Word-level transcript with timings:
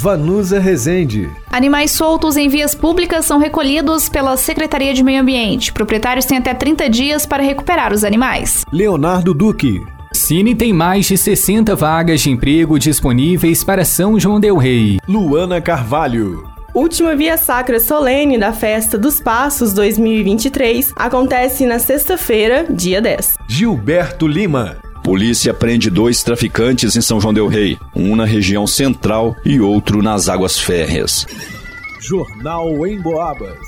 Vanusa 0.00 0.60
Rezende. 0.60 1.28
Animais 1.50 1.90
soltos 1.90 2.36
em 2.36 2.48
vias 2.48 2.72
públicas 2.72 3.26
são 3.26 3.36
recolhidos 3.36 4.08
pela 4.08 4.36
Secretaria 4.36 4.94
de 4.94 5.02
Meio 5.02 5.20
Ambiente. 5.20 5.72
Proprietários 5.72 6.24
têm 6.24 6.38
até 6.38 6.54
30 6.54 6.88
dias 6.88 7.26
para 7.26 7.42
recuperar 7.42 7.92
os 7.92 8.04
animais. 8.04 8.64
Leonardo 8.72 9.34
Duque. 9.34 9.84
Cine 10.12 10.54
tem 10.54 10.72
mais 10.72 11.06
de 11.06 11.18
60 11.18 11.74
vagas 11.74 12.20
de 12.20 12.30
emprego 12.30 12.78
disponíveis 12.78 13.64
para 13.64 13.84
São 13.84 14.20
João 14.20 14.38
Del 14.38 14.56
Rei. 14.56 14.98
Luana 15.08 15.60
Carvalho. 15.60 16.48
Última 16.72 17.16
via 17.16 17.36
sacra 17.36 17.80
solene 17.80 18.38
da 18.38 18.52
Festa 18.52 18.96
dos 18.96 19.20
Passos 19.20 19.72
2023 19.72 20.92
acontece 20.94 21.66
na 21.66 21.80
sexta-feira, 21.80 22.66
dia 22.70 23.02
10. 23.02 23.34
Gilberto 23.48 24.28
Lima. 24.28 24.76
Polícia 25.02 25.54
prende 25.54 25.90
dois 25.90 26.22
traficantes 26.22 26.96
em 26.96 27.00
São 27.00 27.20
João 27.20 27.34
Del 27.34 27.46
Rei, 27.46 27.78
um 27.94 28.14
na 28.16 28.24
região 28.24 28.66
central 28.66 29.34
e 29.44 29.60
outro 29.60 30.02
nas 30.02 30.28
águas 30.28 30.58
férreas. 30.58 31.26
Jornal 32.00 32.86
em 32.86 33.00
Boabas. 33.00 33.58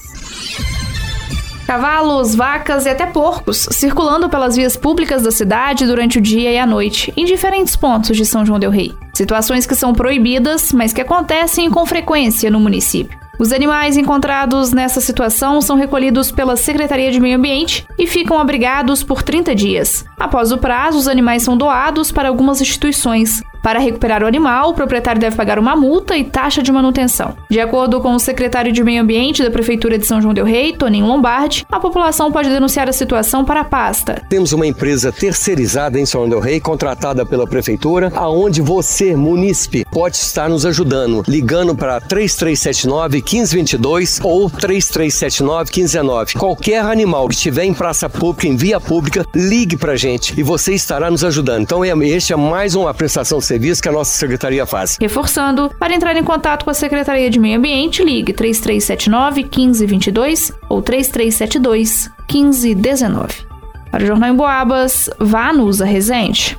Cavalos, 1.66 2.34
vacas 2.34 2.84
e 2.84 2.88
até 2.88 3.06
porcos 3.06 3.68
circulando 3.70 4.28
pelas 4.28 4.56
vias 4.56 4.76
públicas 4.76 5.22
da 5.22 5.30
cidade 5.30 5.86
durante 5.86 6.18
o 6.18 6.20
dia 6.20 6.50
e 6.50 6.58
a 6.58 6.66
noite, 6.66 7.12
em 7.16 7.24
diferentes 7.24 7.76
pontos 7.76 8.16
de 8.16 8.26
São 8.26 8.44
João 8.44 8.58
Del 8.58 8.72
Rei. 8.72 8.92
Situações 9.14 9.66
que 9.66 9.76
são 9.76 9.92
proibidas, 9.92 10.72
mas 10.72 10.92
que 10.92 11.00
acontecem 11.00 11.70
com 11.70 11.86
frequência 11.86 12.50
no 12.50 12.58
município. 12.58 13.19
Os 13.40 13.54
animais 13.54 13.96
encontrados 13.96 14.70
nessa 14.70 15.00
situação 15.00 15.62
são 15.62 15.74
recolhidos 15.74 16.30
pela 16.30 16.56
Secretaria 16.56 17.10
de 17.10 17.18
Meio 17.18 17.38
Ambiente 17.38 17.86
e 17.98 18.06
ficam 18.06 18.38
abrigados 18.38 19.02
por 19.02 19.22
30 19.22 19.54
dias. 19.54 20.04
Após 20.18 20.52
o 20.52 20.58
prazo, 20.58 20.98
os 20.98 21.08
animais 21.08 21.42
são 21.42 21.56
doados 21.56 22.12
para 22.12 22.28
algumas 22.28 22.60
instituições. 22.60 23.42
Para 23.62 23.78
recuperar 23.78 24.22
o 24.22 24.26
animal, 24.26 24.70
o 24.70 24.74
proprietário 24.74 25.20
deve 25.20 25.36
pagar 25.36 25.58
uma 25.58 25.76
multa 25.76 26.16
e 26.16 26.24
taxa 26.24 26.62
de 26.62 26.72
manutenção. 26.72 27.36
De 27.48 27.60
acordo 27.60 28.00
com 28.00 28.14
o 28.14 28.18
secretário 28.18 28.72
de 28.72 28.82
Meio 28.82 29.02
Ambiente 29.02 29.42
da 29.42 29.50
Prefeitura 29.50 29.98
de 29.98 30.06
São 30.06 30.20
João 30.20 30.32
Del 30.32 30.44
Rei, 30.44 30.72
Toninho 30.72 31.06
Lombardi, 31.06 31.66
a 31.70 31.78
população 31.78 32.32
pode 32.32 32.48
denunciar 32.48 32.88
a 32.88 32.92
situação 32.92 33.44
para 33.44 33.60
a 33.60 33.64
pasta. 33.64 34.22
Temos 34.28 34.52
uma 34.52 34.66
empresa 34.66 35.12
terceirizada 35.12 35.98
em 35.98 36.06
São 36.06 36.22
João 36.22 36.30
Del 36.30 36.40
Rei, 36.40 36.60
contratada 36.60 37.26
pela 37.26 37.46
Prefeitura, 37.46 38.10
aonde 38.14 38.62
você, 38.62 39.14
munícipe, 39.14 39.84
pode 39.90 40.16
estar 40.16 40.48
nos 40.48 40.64
ajudando, 40.64 41.22
ligando 41.28 41.74
para 41.74 42.00
3379 42.00 43.16
1522 43.16 44.20
ou 44.22 44.48
3379 44.48 45.70
1519. 45.70 46.34
Qualquer 46.34 46.82
animal 46.82 47.28
que 47.28 47.34
estiver 47.34 47.64
em 47.64 47.74
praça 47.74 48.08
pública, 48.08 48.46
em 48.46 48.56
via 48.56 48.80
pública, 48.80 49.26
ligue 49.34 49.76
para 49.76 49.96
gente 49.96 50.38
e 50.38 50.42
você 50.42 50.72
estará 50.72 51.10
nos 51.10 51.24
ajudando. 51.24 51.62
Então, 51.62 51.84
este 51.84 52.32
é 52.32 52.36
mais 52.36 52.74
uma 52.74 52.94
prestação 52.94 53.40
serviço 53.50 53.82
que 53.82 53.88
a 53.88 53.92
nossa 53.92 54.16
secretaria 54.16 54.64
faz. 54.64 54.96
Reforçando, 55.00 55.70
para 55.78 55.92
entrar 55.92 56.16
em 56.16 56.22
contato 56.22 56.64
com 56.64 56.70
a 56.70 56.74
Secretaria 56.74 57.28
de 57.28 57.40
Meio 57.40 57.58
Ambiente, 57.58 58.04
ligue 58.04 58.32
3379 58.32 59.42
1522 59.42 60.52
ou 60.68 60.80
3372 60.80 62.10
1519. 62.30 63.50
Para 63.90 64.04
o 64.04 64.06
Jornal 64.06 64.30
em 64.30 64.36
Boabas, 64.36 65.10
vá 65.18 65.52
Nusa 65.52 65.84
Resente. 65.84 66.56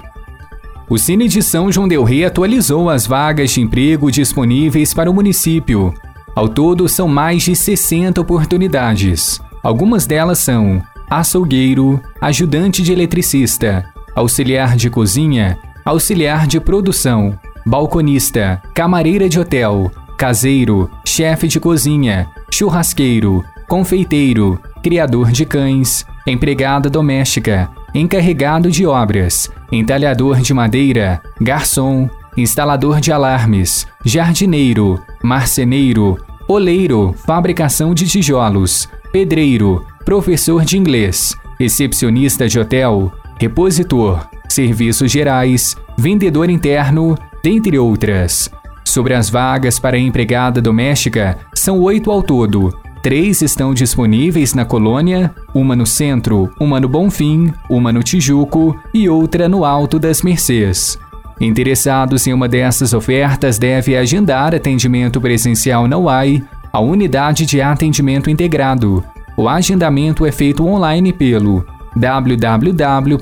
O 0.89 0.97
Cine 0.97 1.29
de 1.29 1.41
São 1.41 1.71
João 1.71 1.87
Del 1.87 2.03
Rei 2.03 2.25
atualizou 2.25 2.89
as 2.89 3.07
vagas 3.07 3.51
de 3.51 3.61
emprego 3.61 4.11
disponíveis 4.11 4.93
para 4.93 5.09
o 5.09 5.13
município. 5.13 5.93
Ao 6.35 6.49
todo, 6.49 6.89
são 6.89 7.07
mais 7.07 7.43
de 7.43 7.55
60 7.55 8.19
oportunidades. 8.19 9.39
Algumas 9.63 10.05
delas 10.05 10.39
são 10.39 10.81
açougueiro, 11.09 12.01
ajudante 12.19 12.81
de 12.81 12.91
eletricista, 12.91 13.85
auxiliar 14.13 14.75
de 14.75 14.89
cozinha, 14.89 15.57
auxiliar 15.85 16.47
de 16.47 16.59
produção, 16.59 17.37
balconista, 17.65 18.61
camareira 18.73 19.27
de 19.27 19.39
hotel, 19.39 19.91
caseiro, 20.17 20.89
chefe 21.05 21.47
de 21.47 21.59
cozinha, 21.59 22.27
churrasqueiro, 22.51 23.43
confeiteiro, 23.67 24.59
criador 24.83 25.31
de 25.31 25.45
cães, 25.45 26.05
empregada 26.27 26.89
doméstica, 26.89 27.69
encarregado 27.93 28.69
de 28.69 28.85
obras, 28.85 29.49
entalhador 29.71 30.39
de 30.39 30.53
madeira, 30.53 31.21
garçom, 31.39 32.09
instalador 32.37 32.99
de 33.01 33.11
alarmes, 33.11 33.87
jardineiro, 34.05 35.01
marceneiro, 35.23 36.17
oleiro, 36.47 37.13
fabricação 37.25 37.93
de 37.93 38.07
tijolos, 38.07 38.87
pedreiro, 39.11 39.85
professor 40.05 40.63
de 40.63 40.77
inglês, 40.77 41.35
recepcionista 41.59 42.47
de 42.47 42.59
hotel, 42.59 43.11
repositor, 43.39 44.27
serviços 44.51 45.11
gerais, 45.11 45.75
vendedor 45.97 46.49
interno, 46.49 47.17
dentre 47.43 47.77
outras. 47.77 48.49
Sobre 48.83 49.13
as 49.13 49.29
vagas 49.29 49.79
para 49.79 49.97
empregada 49.97 50.61
doméstica, 50.61 51.37
são 51.53 51.79
oito 51.79 52.11
ao 52.11 52.21
todo. 52.21 52.73
Três 53.01 53.41
estão 53.41 53.73
disponíveis 53.73 54.53
na 54.53 54.63
colônia, 54.63 55.33
uma 55.55 55.75
no 55.75 55.85
centro, 55.85 56.51
uma 56.59 56.79
no 56.79 56.87
Bonfim, 56.87 57.51
uma 57.69 57.91
no 57.91 58.03
Tijuco 58.03 58.79
e 58.93 59.09
outra 59.09 59.49
no 59.49 59.65
Alto 59.65 59.97
das 59.97 60.21
Mercês. 60.21 60.99
Interessados 61.39 62.27
em 62.27 62.33
uma 62.33 62.47
dessas 62.47 62.93
ofertas 62.93 63.57
devem 63.57 63.97
agendar 63.97 64.53
atendimento 64.53 65.19
presencial 65.19 65.87
na 65.87 65.97
UAI, 65.97 66.43
a 66.71 66.79
unidade 66.79 67.47
de 67.47 67.59
atendimento 67.59 68.29
integrado. 68.29 69.03
O 69.35 69.49
agendamento 69.49 70.23
é 70.23 70.31
feito 70.31 70.63
online 70.63 71.11
pelo 71.11 71.65
www.mg.gov.br. 71.95 73.21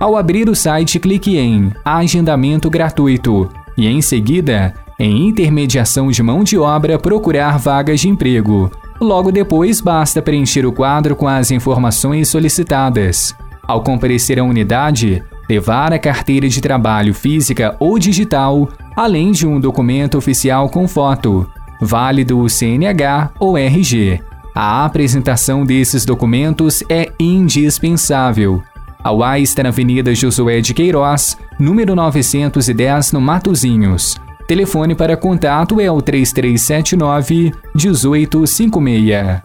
Ao 0.00 0.16
abrir 0.16 0.48
o 0.48 0.54
site, 0.54 0.98
clique 0.98 1.36
em 1.36 1.72
Agendamento 1.84 2.68
gratuito 2.68 3.48
e, 3.76 3.86
em 3.86 4.02
seguida, 4.02 4.74
em 4.98 5.28
Intermediação 5.28 6.10
de 6.10 6.22
mão 6.22 6.44
de 6.44 6.58
obra, 6.58 6.98
procurar 6.98 7.58
vagas 7.58 8.00
de 8.00 8.08
emprego. 8.08 8.70
Logo 9.00 9.32
depois, 9.32 9.80
basta 9.80 10.22
preencher 10.22 10.64
o 10.64 10.72
quadro 10.72 11.16
com 11.16 11.26
as 11.26 11.50
informações 11.50 12.28
solicitadas. 12.28 13.34
Ao 13.66 13.82
comparecer 13.82 14.38
à 14.38 14.44
unidade, 14.44 15.22
levar 15.48 15.92
a 15.92 15.98
carteira 15.98 16.48
de 16.48 16.60
trabalho 16.60 17.14
física 17.14 17.74
ou 17.78 17.98
digital, 17.98 18.68
além 18.96 19.32
de 19.32 19.46
um 19.46 19.58
documento 19.58 20.16
oficial 20.16 20.68
com 20.68 20.86
foto, 20.86 21.48
válido 21.80 22.48
CNH 22.48 23.32
ou 23.38 23.58
RG. 23.58 24.20
A 24.54 24.84
apresentação 24.84 25.66
desses 25.66 26.04
documentos 26.04 26.84
é 26.88 27.10
indispensável. 27.18 28.62
A 29.02 29.12
UAI 29.12 29.42
está 29.42 29.64
na 29.64 29.70
Avenida 29.70 30.14
Josué 30.14 30.60
de 30.60 30.72
Queiroz, 30.72 31.36
número 31.58 31.96
910, 31.96 33.10
no 33.10 33.20
Matozinhos. 33.20 34.16
Telefone 34.46 34.94
para 34.94 35.16
contato 35.16 35.80
é 35.80 35.90
o 35.90 36.00
3379 36.00 37.52
1856. 37.74 39.42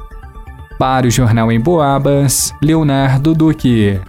Para 0.77 1.07
o 1.07 1.11
Jornal 1.11 1.51
em 1.51 1.59
Boabas, 1.59 2.53
Leonardo 2.61 3.33
Duque. 3.33 3.99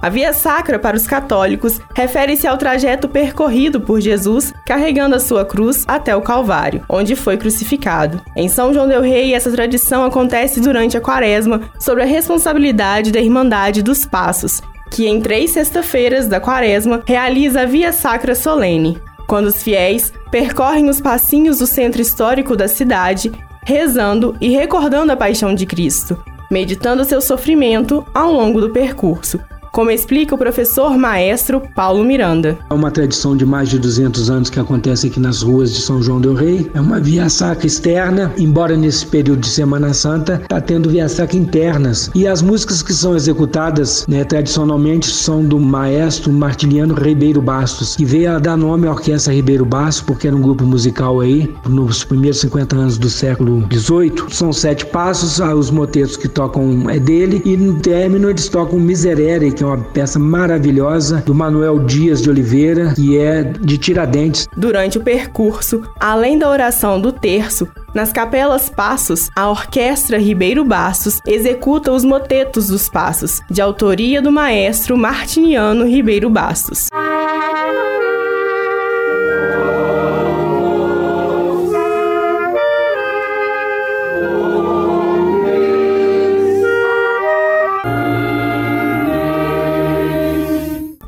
A 0.00 0.10
via 0.10 0.32
sacra 0.32 0.78
para 0.78 0.96
os 0.96 1.06
católicos 1.06 1.80
refere-se 1.94 2.46
ao 2.46 2.58
trajeto 2.58 3.08
percorrido 3.08 3.80
por 3.80 4.00
Jesus 4.00 4.52
carregando 4.66 5.16
a 5.16 5.20
sua 5.20 5.44
cruz 5.44 5.84
até 5.88 6.14
o 6.14 6.20
Calvário, 6.20 6.84
onde 6.88 7.16
foi 7.16 7.38
crucificado. 7.38 8.20
Em 8.36 8.46
São 8.48 8.74
João 8.74 8.86
del 8.86 9.00
Rei, 9.00 9.32
essa 9.32 9.50
tradição 9.50 10.04
acontece 10.04 10.60
durante 10.60 10.98
a 10.98 11.00
Quaresma, 11.00 11.62
sob 11.78 12.02
a 12.02 12.04
responsabilidade 12.04 13.10
da 13.10 13.20
Irmandade 13.20 13.82
dos 13.82 14.04
Passos, 14.04 14.60
que 14.90 15.06
em 15.06 15.20
três 15.20 15.52
sexta-feiras 15.52 16.28
da 16.28 16.40
Quaresma 16.40 17.02
realiza 17.06 17.62
a 17.62 17.66
via 17.66 17.90
sacra 17.90 18.34
solene, 18.34 19.00
quando 19.26 19.46
os 19.46 19.62
fiéis 19.62 20.12
percorrem 20.30 20.90
os 20.90 21.00
passinhos 21.00 21.58
do 21.58 21.66
centro 21.66 22.02
histórico 22.02 22.54
da 22.54 22.68
cidade, 22.68 23.32
rezando 23.64 24.36
e 24.42 24.50
recordando 24.50 25.10
a 25.10 25.16
paixão 25.16 25.54
de 25.54 25.64
Cristo, 25.64 26.22
meditando 26.50 27.04
seu 27.04 27.20
sofrimento 27.20 28.06
ao 28.14 28.30
longo 28.30 28.60
do 28.60 28.70
percurso 28.70 29.40
como 29.76 29.90
explica 29.90 30.34
o 30.34 30.38
professor 30.38 30.96
maestro 30.96 31.60
Paulo 31.74 32.02
Miranda. 32.02 32.56
É 32.70 32.72
uma 32.72 32.90
tradição 32.90 33.36
de 33.36 33.44
mais 33.44 33.68
de 33.68 33.78
200 33.78 34.30
anos 34.30 34.48
que 34.48 34.58
acontece 34.58 35.08
aqui 35.08 35.20
nas 35.20 35.42
ruas 35.42 35.70
de 35.74 35.82
São 35.82 36.00
João 36.00 36.18
del 36.18 36.32
Rei. 36.32 36.70
É 36.72 36.80
uma 36.80 36.98
via 36.98 37.28
sacra 37.28 37.66
externa, 37.66 38.32
embora 38.38 38.74
nesse 38.74 39.04
período 39.04 39.40
de 39.40 39.48
Semana 39.48 39.92
Santa 39.92 40.40
está 40.42 40.62
tendo 40.62 40.88
via 40.88 41.06
sacra 41.10 41.36
internas. 41.36 42.10
E 42.14 42.26
as 42.26 42.40
músicas 42.40 42.82
que 42.82 42.94
são 42.94 43.14
executadas 43.14 44.06
né, 44.08 44.24
tradicionalmente 44.24 45.10
são 45.10 45.44
do 45.44 45.60
maestro 45.60 46.32
Martiliano 46.32 46.94
Ribeiro 46.94 47.42
Bastos, 47.42 47.96
que 47.96 48.04
veio 48.06 48.34
a 48.34 48.38
dar 48.38 48.56
nome 48.56 48.86
à 48.86 48.92
Orquestra 48.92 49.34
Ribeiro 49.34 49.66
Bastos, 49.66 50.06
porque 50.06 50.26
era 50.26 50.34
um 50.34 50.40
grupo 50.40 50.64
musical 50.64 51.20
aí 51.20 51.54
nos 51.68 52.02
primeiros 52.02 52.40
50 52.40 52.76
anos 52.76 52.96
do 52.96 53.10
século 53.10 53.68
XVIII. 53.70 54.24
São 54.30 54.54
sete 54.54 54.86
passos, 54.86 55.38
ah, 55.38 55.54
os 55.54 55.70
motetos 55.70 56.16
que 56.16 56.28
tocam 56.28 56.88
é 56.88 56.98
dele, 56.98 57.42
e 57.44 57.58
no 57.58 57.74
término 57.74 58.30
eles 58.30 58.48
tocam 58.48 58.80
Miserere, 58.80 59.52
que 59.52 59.62
é 59.62 59.65
uma 59.66 59.78
peça 59.78 60.18
maravilhosa 60.18 61.22
do 61.24 61.34
Manuel 61.34 61.80
Dias 61.80 62.22
de 62.22 62.30
Oliveira, 62.30 62.94
que 62.94 63.18
é 63.18 63.42
de 63.44 63.78
Tiradentes. 63.78 64.48
Durante 64.56 64.98
o 64.98 65.02
percurso, 65.02 65.82
além 66.00 66.38
da 66.38 66.48
oração 66.48 67.00
do 67.00 67.12
terço, 67.12 67.68
nas 67.94 68.12
capelas 68.12 68.68
Passos, 68.68 69.30
a 69.34 69.48
Orquestra 69.48 70.18
Ribeiro 70.18 70.64
Bastos 70.64 71.20
executa 71.26 71.90
os 71.92 72.04
motetos 72.04 72.68
dos 72.68 72.88
Passos, 72.88 73.40
de 73.50 73.62
autoria 73.62 74.20
do 74.20 74.30
maestro 74.30 74.96
Martiniano 74.96 75.86
Ribeiro 75.86 76.28
Bastos. 76.28 76.88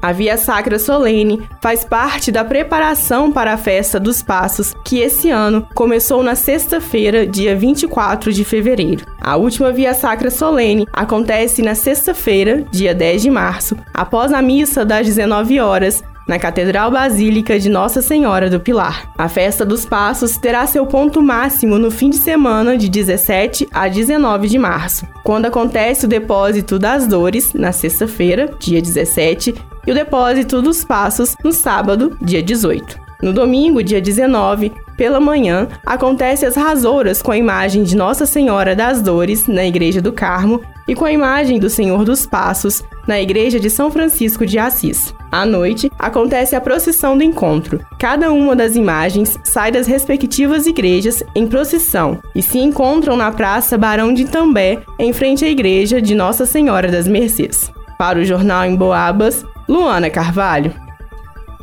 A 0.08 0.12
Via 0.12 0.38
Sacra 0.38 0.78
Solene 0.78 1.46
faz 1.60 1.84
parte 1.84 2.32
da 2.32 2.42
preparação 2.42 3.30
para 3.30 3.52
a 3.52 3.58
Festa 3.58 4.00
dos 4.00 4.22
Passos, 4.22 4.74
que 4.82 5.00
esse 5.00 5.28
ano 5.28 5.68
começou 5.74 6.22
na 6.22 6.34
sexta-feira, 6.34 7.26
dia 7.26 7.54
24 7.54 8.32
de 8.32 8.42
fevereiro. 8.42 9.04
A 9.20 9.36
última 9.36 9.70
Via 9.70 9.92
Sacra 9.92 10.30
Solene 10.30 10.86
acontece 10.94 11.60
na 11.60 11.74
sexta-feira, 11.74 12.64
dia 12.70 12.94
10 12.94 13.20
de 13.20 13.30
março, 13.30 13.76
após 13.92 14.32
a 14.32 14.40
missa 14.40 14.82
das 14.82 15.06
19 15.06 15.60
horas, 15.60 16.02
na 16.28 16.38
Catedral 16.38 16.90
Basílica 16.90 17.58
de 17.58 17.70
Nossa 17.70 18.02
Senhora 18.02 18.50
do 18.50 18.60
Pilar. 18.60 19.10
A 19.16 19.28
Festa 19.28 19.64
dos 19.64 19.86
Passos 19.86 20.36
terá 20.36 20.66
seu 20.66 20.86
ponto 20.86 21.22
máximo 21.22 21.78
no 21.78 21.90
fim 21.90 22.10
de 22.10 22.18
semana 22.18 22.76
de 22.76 22.88
17 22.88 23.66
a 23.72 23.88
19 23.88 24.46
de 24.46 24.58
março, 24.58 25.08
quando 25.24 25.46
acontece 25.46 26.04
o 26.04 26.08
depósito 26.08 26.78
das 26.78 27.06
dores 27.06 27.54
na 27.54 27.72
sexta-feira, 27.72 28.50
dia 28.60 28.82
17, 28.82 29.54
e 29.86 29.90
o 29.90 29.94
depósito 29.94 30.60
dos 30.60 30.84
passos 30.84 31.34
no 31.42 31.50
sábado, 31.50 32.14
dia 32.20 32.42
18. 32.42 33.00
No 33.22 33.32
domingo, 33.32 33.82
dia 33.82 34.00
19, 34.00 34.72
pela 34.98 35.20
manhã, 35.20 35.68
acontece 35.86 36.44
as 36.44 36.56
rasouras 36.56 37.22
com 37.22 37.30
a 37.30 37.38
imagem 37.38 37.84
de 37.84 37.96
Nossa 37.96 38.26
Senhora 38.26 38.74
das 38.74 39.00
Dores 39.00 39.46
na 39.46 39.64
Igreja 39.64 40.02
do 40.02 40.12
Carmo 40.12 40.60
e 40.88 40.94
com 40.94 41.04
a 41.04 41.12
imagem 41.12 41.60
do 41.60 41.70
Senhor 41.70 42.04
dos 42.04 42.26
Passos 42.26 42.82
na 43.06 43.20
Igreja 43.20 43.60
de 43.60 43.70
São 43.70 43.92
Francisco 43.92 44.44
de 44.44 44.58
Assis. 44.58 45.14
À 45.30 45.46
noite, 45.46 45.90
acontece 45.98 46.56
a 46.56 46.60
procissão 46.60 47.16
do 47.16 47.22
encontro. 47.22 47.80
Cada 47.98 48.32
uma 48.32 48.56
das 48.56 48.74
imagens 48.74 49.38
sai 49.44 49.70
das 49.70 49.86
respectivas 49.86 50.66
igrejas 50.66 51.22
em 51.34 51.46
procissão 51.46 52.18
e 52.34 52.42
se 52.42 52.58
encontram 52.58 53.16
na 53.16 53.30
Praça 53.30 53.78
Barão 53.78 54.12
de 54.12 54.22
Itambé, 54.22 54.82
em 54.98 55.12
frente 55.12 55.44
à 55.44 55.48
Igreja 55.48 56.02
de 56.02 56.14
Nossa 56.14 56.44
Senhora 56.44 56.90
das 56.90 57.06
Mercês. 57.06 57.70
Para 57.96 58.18
o 58.18 58.24
jornal 58.24 58.64
em 58.64 58.74
Boabas, 58.74 59.44
Luana 59.68 60.10
Carvalho. 60.10 60.87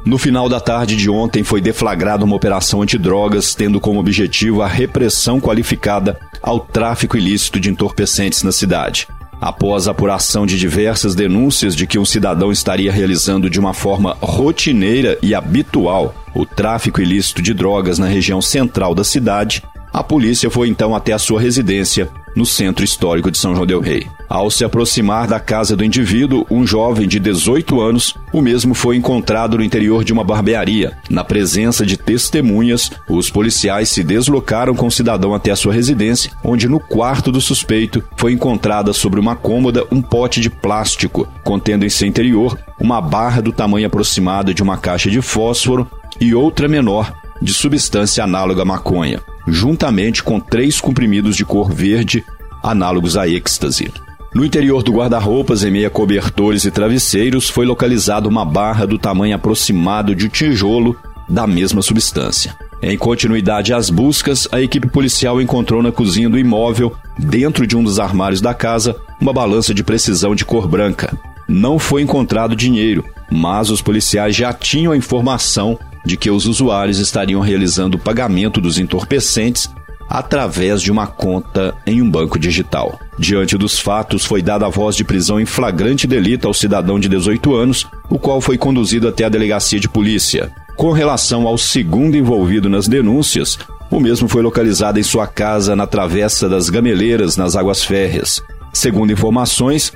No 0.05 0.19
final 0.19 0.47
da 0.47 0.59
tarde 0.59 0.95
de 0.95 1.09
ontem 1.09 1.43
foi 1.43 1.59
deflagrada 1.59 2.23
uma 2.23 2.35
operação 2.35 2.83
antidrogas, 2.83 3.55
tendo 3.55 3.81
como 3.81 3.99
objetivo 3.99 4.61
a 4.61 4.67
repressão 4.67 5.41
qualificada 5.41 6.19
ao 6.43 6.59
tráfico 6.59 7.17
ilícito 7.17 7.59
de 7.59 7.71
entorpecentes 7.71 8.43
na 8.43 8.51
cidade. 8.51 9.07
Após 9.41 9.87
a 9.87 9.91
apuração 9.91 10.45
de 10.45 10.59
diversas 10.59 11.15
denúncias 11.15 11.75
de 11.75 11.87
que 11.87 11.97
um 11.97 12.05
cidadão 12.05 12.51
estaria 12.51 12.91
realizando 12.91 13.49
de 13.49 13.59
uma 13.59 13.73
forma 13.73 14.15
rotineira 14.21 15.17
e 15.23 15.33
habitual 15.33 16.13
o 16.35 16.45
tráfico 16.45 17.01
ilícito 17.01 17.41
de 17.41 17.53
drogas 17.53 17.97
na 17.97 18.05
região 18.05 18.43
central 18.43 18.93
da 18.93 19.03
cidade, 19.03 19.63
a 19.91 20.03
polícia 20.03 20.51
foi 20.51 20.69
então 20.69 20.95
até 20.95 21.13
a 21.13 21.19
sua 21.19 21.41
residência, 21.41 22.09
no 22.35 22.45
centro 22.45 22.83
histórico 22.83 23.31
de 23.31 23.37
São 23.37 23.55
João 23.55 23.65
Del 23.65 23.79
Rei. 23.79 24.07
Ao 24.27 24.49
se 24.51 24.65
aproximar 24.65 25.27
da 25.27 25.39
casa 25.39 25.75
do 25.75 25.85
indivíduo, 25.85 26.45
um 26.49 26.65
jovem 26.65 27.07
de 27.07 27.19
18 27.19 27.79
anos, 27.79 28.15
o 28.33 28.41
mesmo 28.41 28.73
foi 28.73 28.97
encontrado 28.97 29.57
no 29.57 29.63
interior 29.63 30.03
de 30.03 30.11
uma 30.11 30.23
barbearia. 30.23 30.97
Na 31.09 31.23
presença 31.23 31.85
de 31.85 31.95
testemunhas, 31.95 32.91
os 33.07 33.29
policiais 33.29 33.89
se 33.89 34.03
deslocaram 34.03 34.75
com 34.75 34.87
o 34.87 34.91
cidadão 34.91 35.33
até 35.33 35.51
a 35.51 35.55
sua 35.55 35.73
residência, 35.73 36.31
onde 36.43 36.67
no 36.67 36.79
quarto 36.79 37.31
do 37.31 37.39
suspeito 37.39 38.03
foi 38.17 38.33
encontrada 38.33 38.91
sobre 38.93 39.19
uma 39.19 39.35
cômoda 39.35 39.85
um 39.91 40.01
pote 40.01 40.41
de 40.41 40.49
plástico, 40.49 41.27
contendo 41.43 41.85
em 41.85 41.89
seu 41.89 42.07
interior 42.07 42.57
uma 42.79 42.99
barra 42.99 43.41
do 43.41 43.51
tamanho 43.51 43.87
aproximado 43.87 44.53
de 44.53 44.63
uma 44.63 44.77
caixa 44.77 45.09
de 45.09 45.21
fósforo 45.21 45.89
e 46.19 46.33
outra 46.33 46.67
menor 46.67 47.13
de 47.41 47.53
substância 47.53 48.23
análoga 48.23 48.63
à 48.63 48.65
maconha, 48.65 49.21
juntamente 49.47 50.23
com 50.23 50.39
três 50.39 50.79
comprimidos 50.79 51.35
de 51.35 51.45
cor 51.45 51.71
verde 51.71 52.23
análogos 52.63 53.15
a 53.15 53.27
êxtase. 53.27 53.91
No 54.33 54.43
interior 54.43 54.83
do 54.83 54.91
guarda-roupas, 54.91 55.63
em 55.63 55.71
meia 55.71 55.89
cobertores 55.89 56.65
e 56.65 56.71
travesseiros, 56.71 57.49
foi 57.49 57.65
localizada 57.65 58.27
uma 58.27 58.43
barra 58.43 58.85
do 58.85 58.97
tamanho 58.97 59.35
aproximado 59.35 60.13
de 60.13 60.25
um 60.25 60.29
tijolo 60.29 60.97
da 61.29 61.47
mesma 61.47 61.81
substância. 61.81 62.55
Em 62.81 62.97
continuidade 62.97 63.73
às 63.73 63.89
buscas, 63.89 64.47
a 64.51 64.61
equipe 64.61 64.89
policial 64.89 65.41
encontrou 65.41 65.81
na 65.81 65.91
cozinha 65.91 66.29
do 66.29 66.37
imóvel, 66.37 66.93
dentro 67.17 67.65
de 67.65 67.77
um 67.77 67.83
dos 67.83 67.99
armários 67.99 68.41
da 68.41 68.53
casa, 68.53 68.95
uma 69.21 69.31
balança 69.31 69.73
de 69.73 69.83
precisão 69.83 70.35
de 70.35 70.43
cor 70.43 70.67
branca. 70.67 71.17
Não 71.47 71.79
foi 71.79 72.01
encontrado 72.01 72.55
dinheiro, 72.55 73.05
mas 73.31 73.69
os 73.69 73.81
policiais 73.81 74.35
já 74.35 74.51
tinham 74.51 74.91
a 74.91 74.97
informação 74.97 75.79
de 76.05 76.15
que 76.15 76.29
os 76.29 76.45
usuários 76.45 76.99
estariam 76.99 77.41
realizando 77.41 77.95
o 77.95 77.99
pagamento 77.99 78.61
dos 78.61 78.77
entorpecentes 78.77 79.69
através 80.09 80.81
de 80.81 80.91
uma 80.91 81.07
conta 81.07 81.73
em 81.85 82.01
um 82.01 82.09
banco 82.09 82.37
digital. 82.37 82.99
Diante 83.17 83.57
dos 83.57 83.79
fatos, 83.79 84.25
foi 84.25 84.41
dada 84.41 84.65
a 84.65 84.69
voz 84.69 84.95
de 84.95 85.03
prisão 85.03 85.39
em 85.39 85.45
flagrante 85.45 86.05
delito 86.05 86.47
ao 86.47 86.53
cidadão 86.53 86.99
de 86.99 87.09
18 87.09 87.55
anos, 87.55 87.87
o 88.09 88.19
qual 88.19 88.39
foi 88.39 88.57
conduzido 88.57 89.07
até 89.07 89.25
a 89.25 89.29
delegacia 89.29 89.79
de 89.79 89.89
polícia. 89.89 90.51
Com 90.75 90.91
relação 90.91 91.47
ao 91.47 91.57
segundo 91.57 92.17
envolvido 92.17 92.69
nas 92.69 92.87
denúncias, 92.87 93.57
o 93.89 93.99
mesmo 93.99 94.27
foi 94.27 94.41
localizado 94.41 94.99
em 94.99 95.03
sua 95.03 95.25
casa 95.25 95.75
na 95.75 95.87
Travessa 95.87 96.49
das 96.49 96.69
Gameleiras, 96.69 97.37
nas 97.37 97.55
Águas 97.55 97.83
Férreas. 97.83 98.43
Segundo 98.73 99.13
informações, 99.13 99.93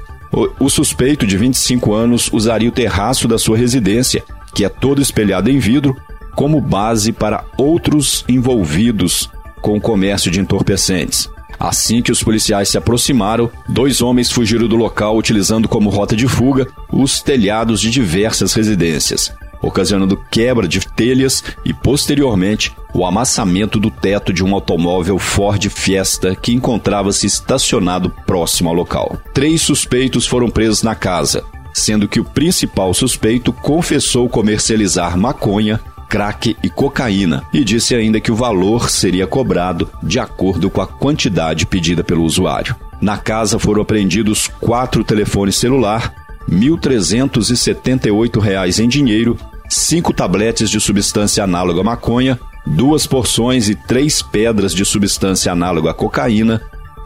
o 0.59 0.69
suspeito 0.69 1.27
de 1.27 1.37
25 1.37 1.93
anos 1.93 2.29
usaria 2.31 2.69
o 2.69 2.71
terraço 2.71 3.27
da 3.27 3.37
sua 3.37 3.57
residência 3.57 4.23
que 4.53 4.65
é 4.65 4.69
todo 4.69 5.01
espelhado 5.01 5.49
em 5.49 5.59
vidro, 5.59 5.95
como 6.35 6.61
base 6.61 7.11
para 7.11 7.43
outros 7.57 8.23
envolvidos 8.27 9.29
com 9.61 9.77
o 9.77 9.81
comércio 9.81 10.31
de 10.31 10.39
entorpecentes. 10.39 11.29
Assim 11.59 12.01
que 12.01 12.11
os 12.11 12.23
policiais 12.23 12.69
se 12.69 12.77
aproximaram, 12.77 13.51
dois 13.67 14.01
homens 14.01 14.31
fugiram 14.31 14.67
do 14.67 14.77
local 14.77 15.17
utilizando 15.17 15.67
como 15.67 15.89
rota 15.89 16.15
de 16.15 16.27
fuga 16.27 16.67
os 16.89 17.21
telhados 17.21 17.81
de 17.81 17.89
diversas 17.89 18.53
residências, 18.53 19.33
ocasionando 19.61 20.17
quebra 20.31 20.65
de 20.65 20.79
telhas 20.79 21.43
e, 21.65 21.73
posteriormente, 21.73 22.73
o 22.93 23.05
amassamento 23.05 23.77
do 23.77 23.91
teto 23.91 24.31
de 24.31 24.41
um 24.41 24.53
automóvel 24.55 25.19
Ford 25.19 25.61
Fiesta 25.67 26.33
que 26.33 26.53
encontrava-se 26.53 27.27
estacionado 27.27 28.09
próximo 28.25 28.69
ao 28.69 28.75
local. 28.75 29.17
Três 29.33 29.61
suspeitos 29.61 30.25
foram 30.25 30.49
presos 30.49 30.81
na 30.81 30.95
casa, 30.95 31.43
sendo 31.73 32.07
que 32.07 32.19
o 32.19 32.25
principal 32.25 32.93
suspeito 32.93 33.53
confessou 33.53 34.29
comercializar 34.29 35.17
maconha, 35.17 35.79
crack 36.09 36.57
e 36.63 36.69
cocaína 36.69 37.43
e 37.53 37.63
disse 37.63 37.95
ainda 37.95 38.19
que 38.19 38.31
o 38.31 38.35
valor 38.35 38.89
seria 38.89 39.27
cobrado 39.27 39.87
de 40.01 40.17
acordo 40.19 40.67
com 40.69 40.81
a 40.81 40.87
quantidade 40.87 41.67
pedida 41.67 42.03
pelo 42.03 42.23
usuário. 42.23 42.75
Na 42.99 43.17
casa 43.17 43.59
foram 43.59 43.81
apreendidos 43.81 44.49
quatro 44.59 45.03
telefones 45.03 45.55
celular, 45.55 46.13
R$ 46.49 46.55
1.378 46.55 48.79
em 48.79 48.89
dinheiro, 48.89 49.37
cinco 49.69 50.11
tabletes 50.11 50.69
de 50.69 50.79
substância 50.79 51.43
análoga 51.43 51.81
à 51.81 51.83
maconha, 51.83 52.39
duas 52.65 53.05
porções 53.05 53.69
e 53.69 53.75
três 53.75 54.21
pedras 54.21 54.73
de 54.73 54.83
substância 54.83 55.51
análoga 55.51 55.91
à 55.91 55.93
cocaína, 55.93 56.61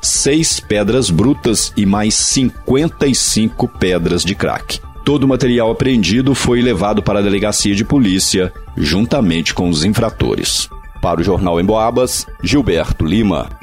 seis 0.05 0.60
pedras 0.60 1.10
brutas 1.10 1.74
e 1.75 1.86
mais 1.86 2.13
55 2.13 3.67
pedras 3.67 4.24
de 4.24 4.36
crack. 4.36 4.79
Todo 5.03 5.24
o 5.24 5.27
material 5.27 5.72
apreendido 5.72 6.33
foi 6.33 6.62
levado 6.62 7.03
para 7.03 7.19
a 7.19 7.22
delegacia 7.22 7.75
de 7.75 7.83
polícia, 7.83 8.53
juntamente 8.77 9.53
com 9.53 9.69
os 9.69 9.83
infratores. 9.83 10.69
Para 11.01 11.19
o 11.19 11.24
Jornal 11.24 11.60
Emboabas, 11.60 12.25
Gilberto 12.41 13.05
Lima. 13.05 13.62